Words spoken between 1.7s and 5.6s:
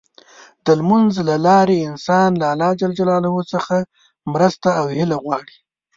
انسان له الله څخه مرسته او هيله غواړي.